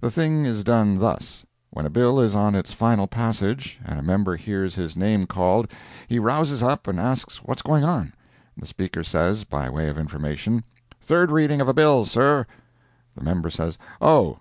The 0.00 0.08
thing 0.08 0.44
is 0.44 0.62
done 0.62 1.00
thus: 1.00 1.44
When 1.70 1.84
a 1.84 1.90
bill 1.90 2.20
is 2.20 2.36
on 2.36 2.54
its 2.54 2.72
final 2.72 3.08
passage, 3.08 3.80
and 3.84 3.98
a 3.98 4.04
member 4.04 4.36
hears 4.36 4.76
his 4.76 4.96
name 4.96 5.26
called, 5.26 5.68
he 6.06 6.20
rouses 6.20 6.62
up 6.62 6.86
and 6.86 7.00
asks 7.00 7.38
what's 7.42 7.60
going 7.62 7.82
on? 7.82 8.12
The 8.56 8.66
Speaker 8.66 9.02
says, 9.02 9.42
by 9.42 9.68
way 9.68 9.88
of 9.88 9.98
information, 9.98 10.62
"Third 11.00 11.32
reading 11.32 11.60
of 11.60 11.66
a 11.66 11.74
bill, 11.74 12.04
sir." 12.04 12.46
The 13.16 13.24
member 13.24 13.50
says, 13.50 13.76
"Oh! 14.00 14.38